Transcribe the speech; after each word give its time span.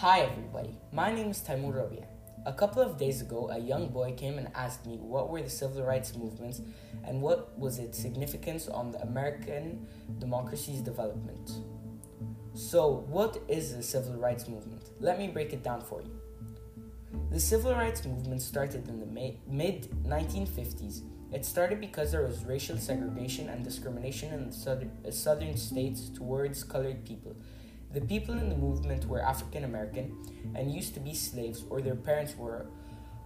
Hi 0.00 0.20
everybody, 0.20 0.76
my 0.92 1.10
name 1.10 1.30
is 1.30 1.40
Taimur 1.40 1.74
Rabia. 1.74 2.04
A 2.44 2.52
couple 2.52 2.82
of 2.82 2.98
days 2.98 3.22
ago, 3.22 3.48
a 3.50 3.58
young 3.58 3.88
boy 3.88 4.12
came 4.12 4.36
and 4.36 4.48
asked 4.54 4.84
me 4.84 4.98
what 4.98 5.30
were 5.30 5.40
the 5.40 5.48
civil 5.48 5.82
rights 5.84 6.14
movements 6.14 6.60
and 7.02 7.22
what 7.22 7.58
was 7.58 7.78
its 7.78 7.98
significance 7.98 8.68
on 8.68 8.90
the 8.90 9.00
American 9.00 9.86
democracy's 10.18 10.82
development. 10.82 11.50
So, 12.52 13.06
what 13.08 13.42
is 13.48 13.74
the 13.74 13.82
civil 13.82 14.16
rights 14.16 14.48
movement? 14.48 14.82
Let 15.00 15.18
me 15.18 15.28
break 15.28 15.54
it 15.54 15.64
down 15.64 15.80
for 15.80 16.02
you. 16.02 16.20
The 17.30 17.40
civil 17.40 17.72
rights 17.72 18.04
movement 18.04 18.42
started 18.42 18.86
in 18.90 19.00
the 19.00 19.06
mid 19.06 19.90
1950s. 20.04 21.04
It 21.32 21.46
started 21.46 21.80
because 21.80 22.12
there 22.12 22.22
was 22.22 22.44
racial 22.44 22.76
segregation 22.76 23.48
and 23.48 23.64
discrimination 23.64 24.34
in 24.34 24.50
the 24.50 25.10
southern 25.10 25.56
states 25.56 26.10
towards 26.10 26.64
colored 26.64 27.02
people 27.06 27.34
the 27.92 28.00
people 28.00 28.34
in 28.34 28.48
the 28.48 28.56
movement 28.56 29.06
were 29.06 29.22
African 29.22 29.64
American 29.64 30.16
and 30.54 30.72
used 30.72 30.94
to 30.94 31.00
be 31.00 31.14
slaves, 31.14 31.64
or 31.70 31.80
their 31.80 31.94
parents 31.94 32.36
were, 32.36 32.66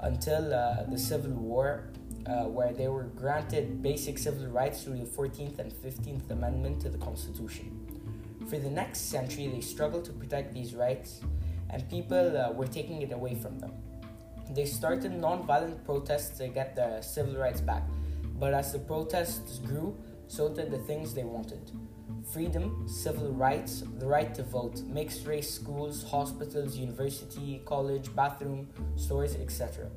until 0.00 0.54
uh, 0.54 0.84
the 0.84 0.98
Civil 0.98 1.32
War, 1.32 1.90
uh, 2.26 2.44
where 2.44 2.72
they 2.72 2.88
were 2.88 3.04
granted 3.04 3.82
basic 3.82 4.18
civil 4.18 4.46
rights 4.46 4.84
through 4.84 4.98
the 4.98 5.04
14th 5.04 5.58
and 5.58 5.72
15th 5.72 6.30
Amendment 6.30 6.80
to 6.82 6.88
the 6.88 6.98
Constitution. 6.98 7.86
For 8.48 8.58
the 8.58 8.70
next 8.70 9.10
century, 9.10 9.48
they 9.48 9.60
struggled 9.60 10.04
to 10.06 10.12
protect 10.12 10.54
these 10.54 10.74
rights, 10.74 11.20
and 11.70 11.88
people 11.88 12.36
uh, 12.36 12.52
were 12.52 12.66
taking 12.66 13.02
it 13.02 13.12
away 13.12 13.34
from 13.34 13.58
them. 13.58 13.72
They 14.50 14.66
started 14.66 15.12
non-violent 15.12 15.84
protests 15.84 16.36
to 16.38 16.48
get 16.48 16.74
their 16.74 17.02
civil 17.02 17.36
rights 17.36 17.60
back, 17.60 17.82
but 18.38 18.54
as 18.54 18.72
the 18.72 18.80
protests 18.80 19.58
grew, 19.58 19.96
so 20.30 20.48
did 20.48 20.70
the 20.70 20.78
things 20.78 21.12
they 21.12 21.24
wanted 21.24 21.72
freedom, 22.32 22.86
civil 22.86 23.32
rights, 23.32 23.82
the 23.98 24.06
right 24.06 24.32
to 24.32 24.44
vote, 24.44 24.80
mixed 24.82 25.26
race 25.26 25.52
schools, 25.52 26.04
hospitals, 26.04 26.76
university, 26.76 27.60
college, 27.64 28.14
bathroom, 28.14 28.68
stores, 28.94 29.34
etc. 29.34 29.88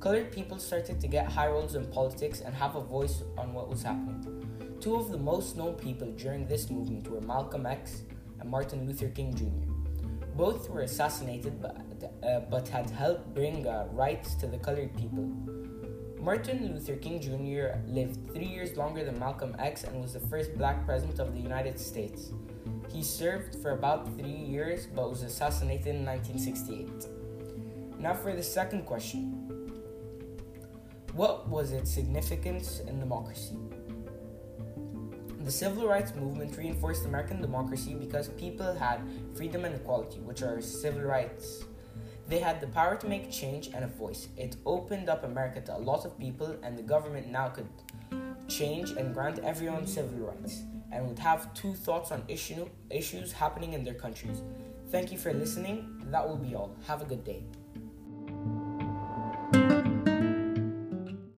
Colored 0.00 0.30
people 0.30 0.58
started 0.58 1.00
to 1.00 1.06
get 1.06 1.26
high 1.26 1.46
roles 1.46 1.76
in 1.76 1.86
politics 1.86 2.42
and 2.42 2.54
have 2.54 2.76
a 2.76 2.82
voice 2.82 3.22
on 3.38 3.54
what 3.54 3.70
was 3.70 3.82
happening. 3.82 4.76
Two 4.80 4.96
of 4.96 5.10
the 5.10 5.16
most 5.16 5.56
known 5.56 5.74
people 5.74 6.10
during 6.12 6.46
this 6.46 6.68
movement 6.68 7.08
were 7.08 7.22
Malcolm 7.22 7.64
X 7.64 8.02
and 8.40 8.50
Martin 8.50 8.86
Luther 8.86 9.08
King 9.08 9.34
Jr. 9.34 9.72
Both 10.36 10.68
were 10.68 10.82
assassinated 10.82 11.62
but, 11.62 11.78
uh, 12.22 12.40
but 12.50 12.68
had 12.68 12.90
helped 12.90 13.32
bring 13.34 13.66
uh, 13.66 13.86
rights 13.92 14.34
to 14.34 14.46
the 14.46 14.58
colored 14.58 14.94
people. 14.94 15.32
Martin 16.24 16.72
Luther 16.72 16.96
King 16.96 17.20
Jr. 17.20 17.76
lived 17.86 18.32
three 18.32 18.46
years 18.46 18.78
longer 18.78 19.04
than 19.04 19.18
Malcolm 19.18 19.54
X 19.58 19.84
and 19.84 20.00
was 20.00 20.14
the 20.14 20.20
first 20.20 20.56
black 20.56 20.86
president 20.86 21.18
of 21.18 21.34
the 21.34 21.38
United 21.38 21.78
States. 21.78 22.32
He 22.90 23.02
served 23.02 23.56
for 23.56 23.72
about 23.72 24.08
three 24.16 24.30
years 24.30 24.86
but 24.86 25.10
was 25.10 25.22
assassinated 25.22 25.88
in 25.88 26.06
1968. 26.06 26.88
Now, 27.98 28.14
for 28.14 28.32
the 28.32 28.42
second 28.42 28.86
question 28.86 29.32
What 31.12 31.46
was 31.46 31.72
its 31.72 31.92
significance 31.92 32.80
in 32.80 32.98
democracy? 33.00 33.58
The 35.40 35.52
civil 35.52 35.86
rights 35.86 36.14
movement 36.14 36.56
reinforced 36.56 37.04
American 37.04 37.42
democracy 37.42 37.92
because 37.92 38.28
people 38.30 38.72
had 38.72 39.02
freedom 39.34 39.66
and 39.66 39.74
equality, 39.74 40.20
which 40.20 40.40
are 40.40 40.62
civil 40.62 41.02
rights 41.02 41.64
they 42.28 42.38
had 42.38 42.60
the 42.60 42.66
power 42.68 42.96
to 42.96 43.06
make 43.06 43.30
change 43.30 43.68
and 43.74 43.84
a 43.84 43.88
voice. 43.88 44.28
It 44.36 44.56
opened 44.64 45.08
up 45.08 45.24
America 45.24 45.60
to 45.62 45.76
a 45.76 45.78
lot 45.78 46.04
of 46.04 46.18
people, 46.18 46.56
and 46.62 46.78
the 46.78 46.82
government 46.82 47.28
now 47.30 47.48
could 47.48 47.68
change 48.48 48.90
and 48.92 49.14
grant 49.14 49.38
everyone 49.40 49.86
civil 49.86 50.18
rights 50.18 50.62
and 50.92 51.06
would 51.08 51.18
have 51.18 51.52
two 51.54 51.74
thoughts 51.74 52.12
on 52.12 52.22
issue, 52.28 52.68
issues 52.90 53.32
happening 53.32 53.72
in 53.72 53.84
their 53.84 53.94
countries. 53.94 54.42
Thank 54.90 55.12
you 55.12 55.18
for 55.18 55.32
listening. 55.32 56.02
That 56.10 56.26
will 56.26 56.36
be 56.36 56.54
all. 56.54 56.76
Have 56.86 57.02
a 57.02 57.04
good 57.04 57.24
day. 57.24 57.42